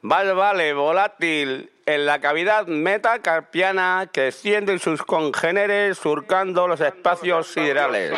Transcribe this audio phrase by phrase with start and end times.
[0.00, 8.12] Vale, vale, volátil en la cavidad metacarpiana que extiende sus congéneres surcando los espacios siderales.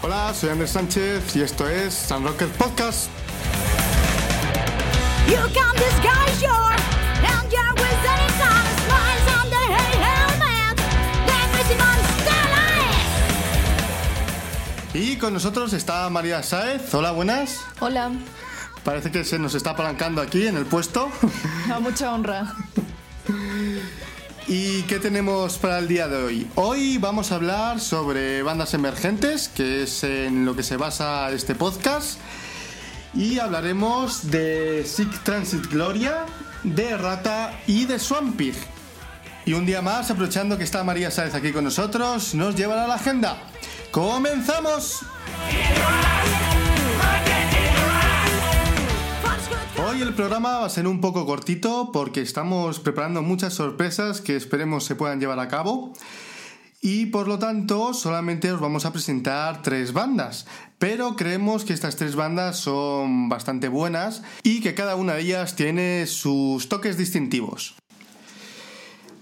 [0.00, 3.10] Hola, soy Andrés Sánchez y esto es San Rocker Podcast.
[5.26, 6.73] You can disguise your
[14.94, 16.94] Y con nosotros está María Sáez.
[16.94, 17.64] Hola, buenas.
[17.80, 18.12] Hola,
[18.84, 21.10] Parece que se nos está apalancando aquí en el puesto.
[21.74, 22.54] a mucha honra.
[24.46, 26.46] ¿Y qué tenemos para el día de hoy?
[26.54, 31.56] Hoy vamos a hablar sobre bandas emergentes, que es en lo que se basa este
[31.56, 32.20] podcast.
[33.14, 36.26] Y hablaremos de Sick Transit Gloria,
[36.62, 38.54] de Rata y de Swampig.
[39.44, 42.88] Y un día más, aprovechando que está María Sáez aquí con nosotros, nos llevará a
[42.88, 43.38] la agenda.
[43.94, 45.02] ¡Comenzamos!
[49.86, 54.34] Hoy el programa va a ser un poco cortito porque estamos preparando muchas sorpresas que
[54.34, 55.92] esperemos se puedan llevar a cabo.
[56.80, 60.48] Y por lo tanto solamente os vamos a presentar tres bandas.
[60.80, 65.54] Pero creemos que estas tres bandas son bastante buenas y que cada una de ellas
[65.54, 67.76] tiene sus toques distintivos.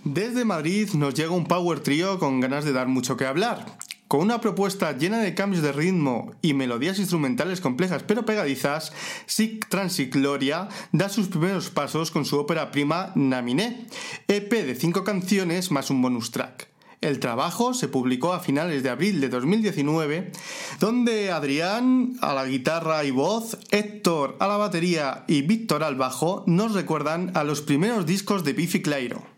[0.03, 3.67] Desde Madrid nos llega un power trio con ganas de dar mucho que hablar.
[4.13, 8.93] Con una propuesta llena de cambios de ritmo y melodías instrumentales complejas pero pegadizas,
[9.25, 13.87] Sick Transit Gloria da sus primeros pasos con su ópera prima Naminé,
[14.29, 16.69] EP de cinco canciones más un bonus track.
[17.01, 20.31] El trabajo se publicó a finales de abril de 2019,
[20.79, 26.45] donde Adrián a la guitarra y voz, Héctor a la batería y Víctor al bajo
[26.47, 29.32] nos recuerdan a los primeros discos de Biffy Clyro.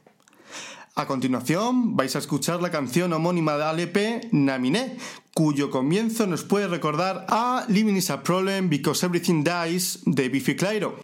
[0.97, 4.97] A continuación vais a escuchar la canción homónima del LP Naminé,
[5.35, 10.55] cuyo comienzo nos puede recordar a Living is a Problem Because Everything Dies de Biffy
[10.55, 11.01] Clyro.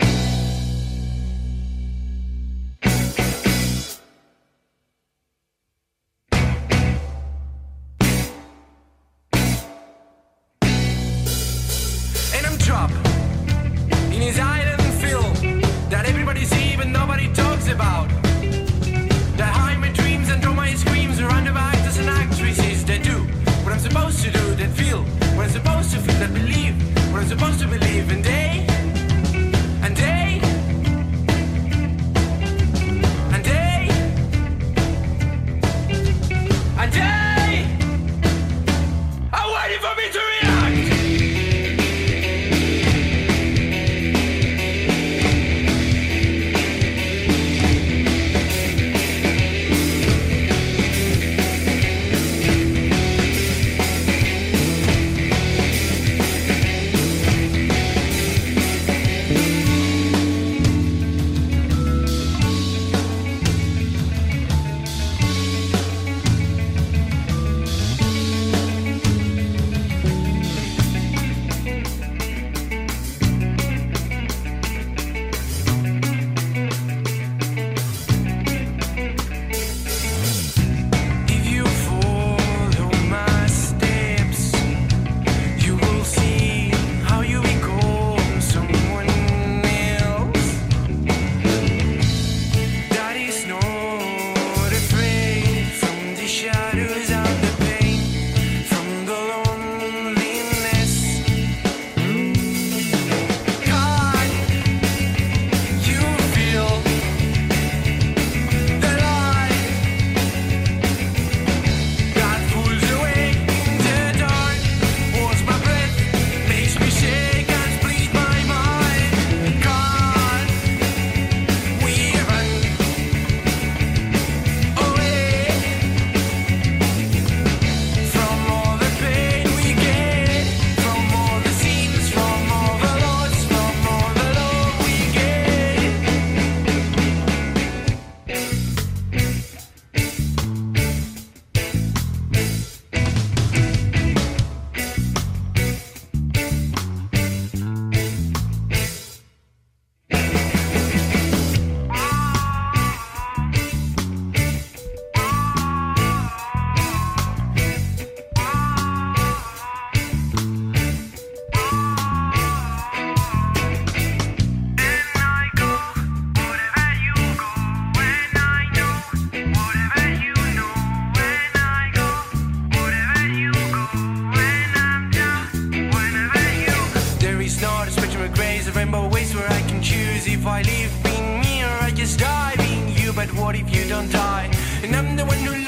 [184.82, 185.59] And I'm the one who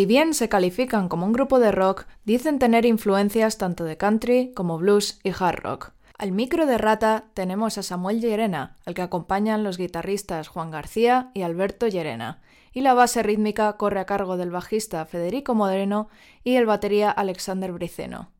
[0.00, 4.50] Si bien se califican como un grupo de rock, dicen tener influencias tanto de country
[4.54, 5.92] como blues y hard rock.
[6.16, 11.30] Al micro de Rata tenemos a Samuel Llerena, al que acompañan los guitarristas Juan García
[11.34, 12.40] y Alberto Llerena,
[12.72, 16.08] y la base rítmica corre a cargo del bajista Federico Moreno
[16.44, 18.30] y el batería Alexander Briceno.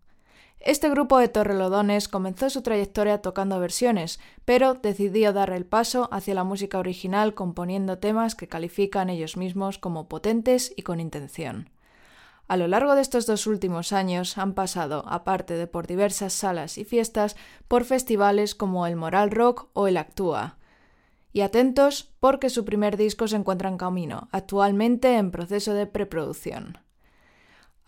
[0.61, 6.35] Este grupo de torrelodones comenzó su trayectoria tocando versiones, pero decidió dar el paso hacia
[6.35, 11.71] la música original componiendo temas que califican ellos mismos como potentes y con intención.
[12.47, 16.77] A lo largo de estos dos últimos años han pasado, aparte de por diversas salas
[16.77, 17.37] y fiestas,
[17.67, 20.59] por festivales como el Moral Rock o el Actúa.
[21.33, 26.79] Y atentos porque su primer disco se encuentra en camino, actualmente en proceso de preproducción.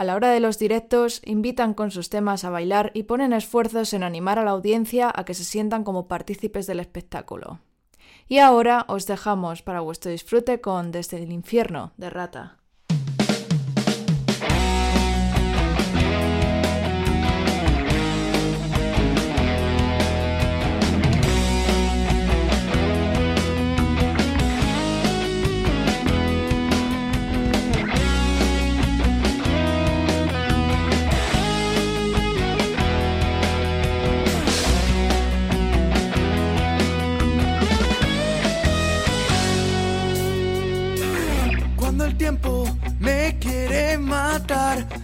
[0.02, 3.94] A la hora de los directos, invitan con sus temas a bailar y ponen esfuerzos
[3.94, 7.60] en animar a la audiencia a que se sientan como partícipes del espectáculo.
[8.26, 12.61] Y ahora os dejamos para vuestro disfrute con Desde el infierno de Rata.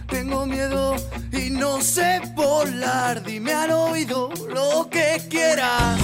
[0.07, 0.95] Tengo miedo
[1.31, 3.23] y no sé volar.
[3.23, 5.99] Dime al oído lo que quieras,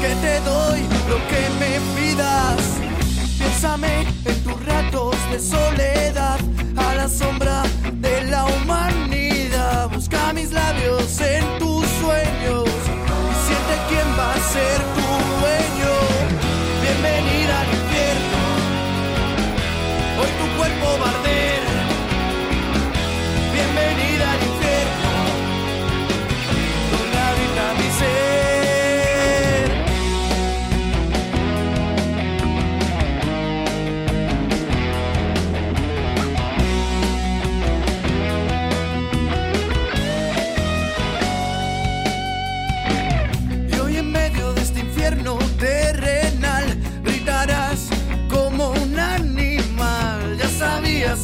[0.00, 2.60] que te doy lo que me pidas.
[3.38, 4.81] Piénsame en tus ratos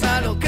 [0.00, 0.47] pasa lo que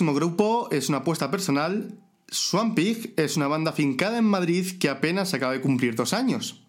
[0.00, 1.92] próximo grupo es una apuesta personal.
[2.26, 6.62] Swampig es una banda fincada en Madrid que apenas acaba de cumplir dos años.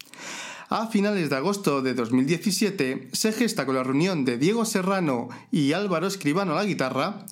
[0.68, 5.72] A finales de agosto de 2017 se gesta con la reunión de Diego Serrano y
[5.72, 7.24] Álvaro Escribano a la guitarra,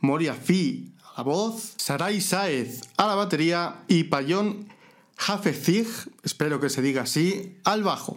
[0.00, 4.68] Moria Fi a la voz, Sarai Saez a la batería y Payón
[5.16, 5.88] Hafezig,
[6.22, 8.16] espero que se diga así, al bajo.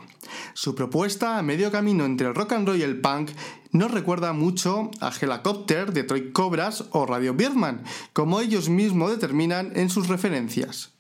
[0.54, 3.32] Su propuesta a medio camino entre el rock and roll y el punk
[3.72, 9.72] nos recuerda mucho a Helicopter de Troy Cobras o Radio Birdman, como ellos mismos determinan
[9.76, 10.92] en sus referencias.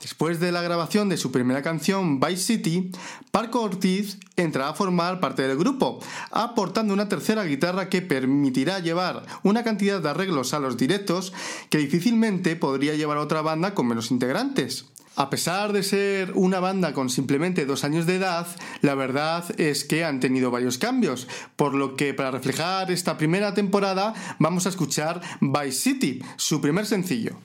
[0.00, 2.92] Después de la grabación de su primera canción, Vice City,
[3.32, 5.98] Parco Ortiz entrará a formar parte del grupo,
[6.30, 11.32] aportando una tercera guitarra que permitirá llevar una cantidad de arreglos a los directos
[11.68, 14.84] que difícilmente podría llevar otra banda con menos integrantes.
[15.18, 18.46] A pesar de ser una banda con simplemente dos años de edad,
[18.82, 23.52] la verdad es que han tenido varios cambios, por lo que para reflejar esta primera
[23.52, 27.40] temporada vamos a escuchar Vice City, su primer sencillo.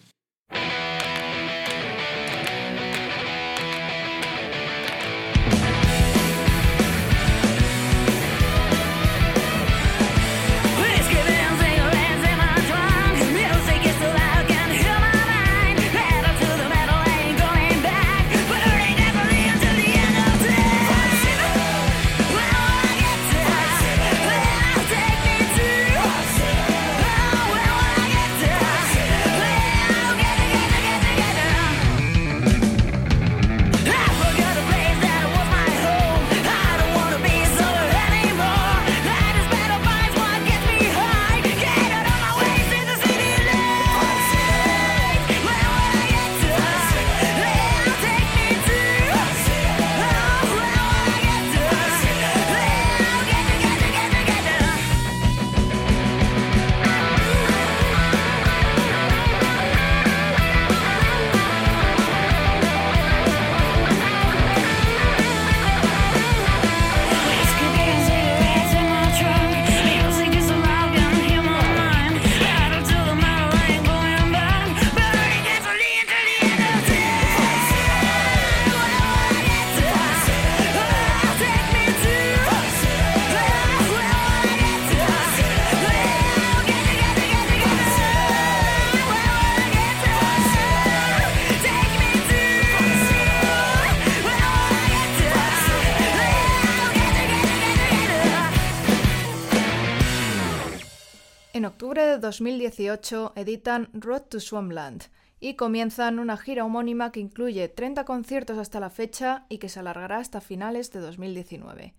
[101.56, 105.04] En octubre de 2018 editan Road to Swampland
[105.40, 109.80] y comienzan una gira homónima que incluye 30 conciertos hasta la fecha y que se
[109.80, 111.94] alargará hasta finales de 2019.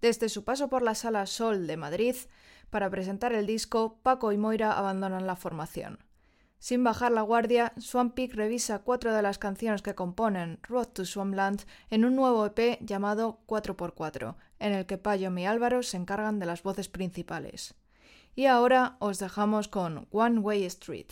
[0.00, 2.16] Desde su paso por la sala Sol de Madrid,
[2.70, 6.00] para presentar el disco, Paco y Moira abandonan la formación.
[6.58, 11.62] Sin bajar la guardia, Swampig revisa cuatro de las canciones que componen Road to Swampland
[11.90, 16.46] en un nuevo EP llamado 4x4, en el que Payom y Álvaro se encargan de
[16.46, 17.76] las voces principales.
[18.38, 21.08] Y ahora os dejamos con One Way Street.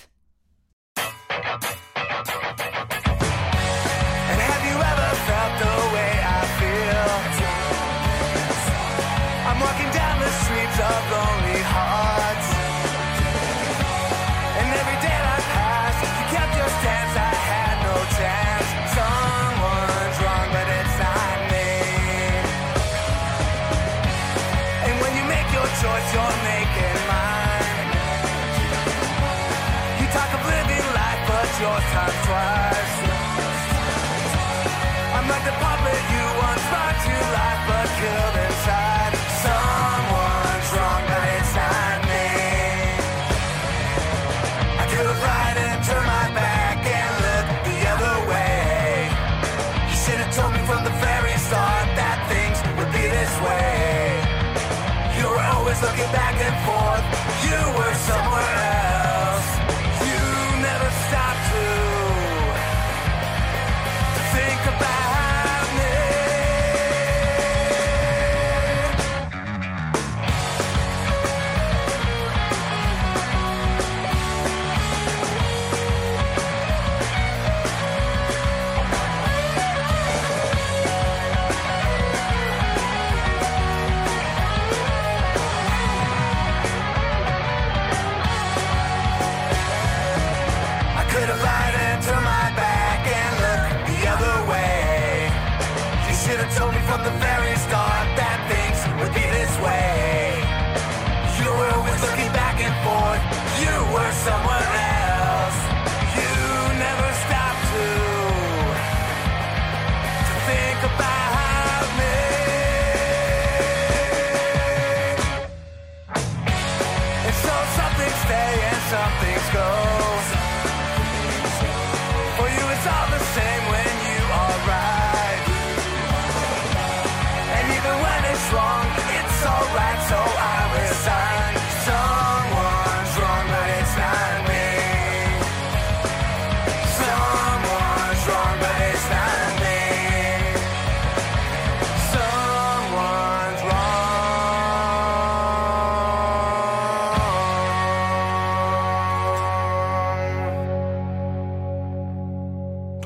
[37.86, 39.15] I inside.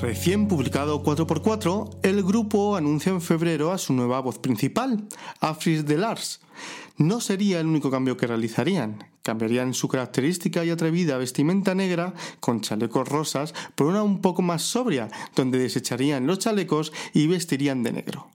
[0.01, 5.07] Recién publicado 4x4, el grupo anuncia en febrero a su nueva voz principal,
[5.41, 6.41] Afris de Lars.
[6.97, 9.05] No sería el único cambio que realizarían.
[9.23, 14.63] Cambiarían su característica y atrevida vestimenta negra con chalecos rosas por una un poco más
[14.63, 18.31] sobria, donde desecharían los chalecos y vestirían de negro.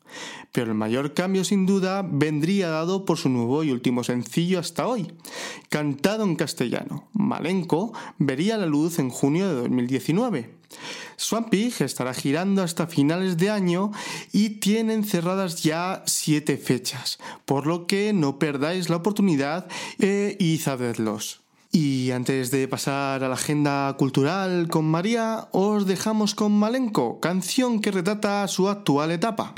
[0.52, 4.88] Pero el mayor cambio sin duda vendría dado por su nuevo y último sencillo hasta
[4.88, 5.12] hoy.
[5.70, 10.65] Cantado en castellano, Malenko vería la luz en junio de 2019.
[11.18, 13.92] Swampy estará girando hasta finales de año
[14.32, 19.68] y tienen cerradas ya siete fechas, por lo que no perdáis la oportunidad
[20.00, 21.42] eh, y sabedlos.
[21.72, 27.82] Y antes de pasar a la agenda cultural con María, os dejamos con Malenko, canción
[27.82, 29.54] que retrata su actual etapa.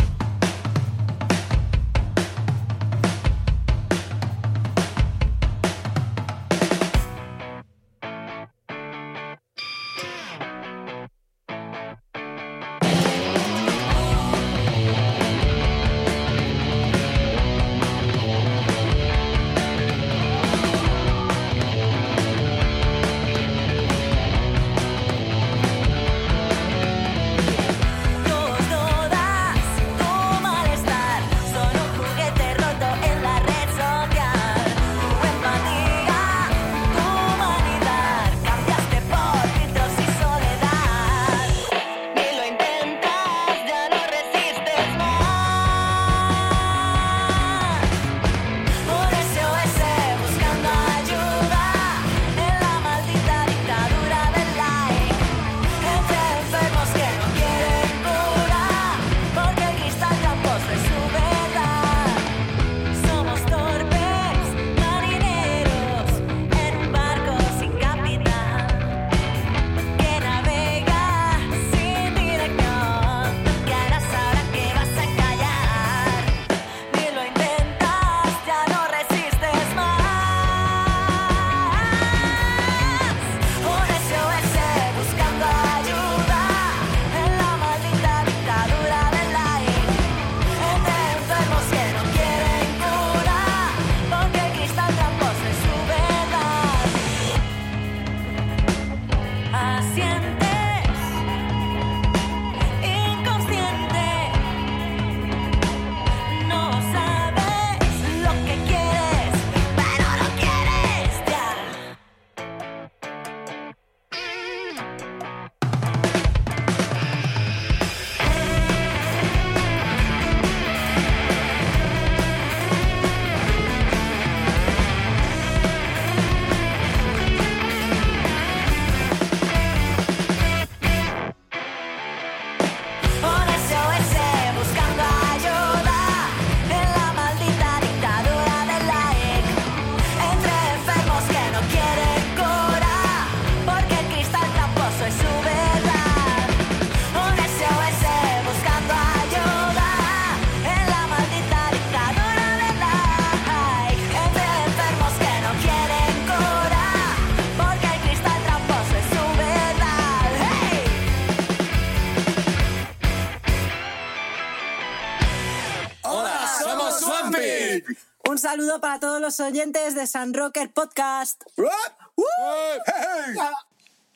[168.78, 171.44] Saludo para todos los oyentes de San Rocker Podcast.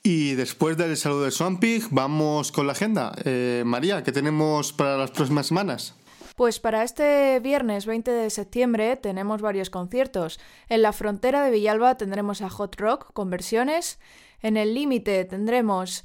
[0.04, 3.13] Y después del saludo de Swampig, vamos con la agenda.
[3.24, 5.95] Eh, María, ¿qué tenemos para las próximas semanas?
[6.36, 10.39] Pues para este viernes 20 de septiembre tenemos varios conciertos.
[10.69, 14.00] En la frontera de Villalba tendremos a Hot Rock con versiones.
[14.41, 16.04] En el límite tendremos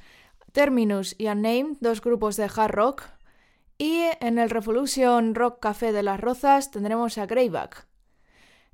[0.53, 3.03] Terminus y Unnamed, dos grupos de hard rock.
[3.79, 7.87] Y en el Revolution Rock Café de las Rozas tendremos a Greyback.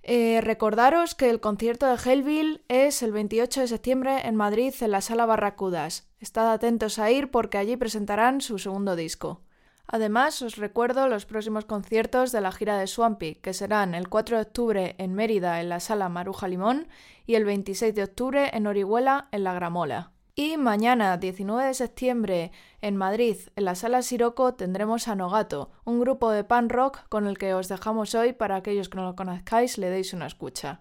[0.05, 4.91] Eh, recordaros que el concierto de Hellville es el 28 de septiembre en Madrid en
[4.91, 6.09] la Sala Barracudas.
[6.19, 9.43] Estad atentos a ir porque allí presentarán su segundo disco.
[9.87, 14.37] Además, os recuerdo los próximos conciertos de la gira de Swampy, que serán el 4
[14.37, 16.89] de octubre en Mérida en la sala Maruja Limón
[17.27, 20.13] y el 26 de octubre en Orihuela en la Gramola.
[20.35, 26.01] Y mañana, 19 de septiembre, en Madrid, en la sala Siroco, tendremos a Nogato, un
[26.01, 29.15] grupo de pan rock con el que os dejamos hoy para aquellos que no lo
[29.15, 30.81] conozcáis, le deis una escucha.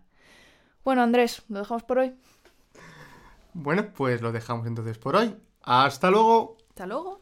[0.85, 2.15] Bueno, Andrés, ¿lo dejamos por hoy?
[3.53, 5.35] Bueno, pues lo dejamos entonces por hoy.
[5.63, 6.55] Hasta luego.
[6.69, 7.19] Hasta luego.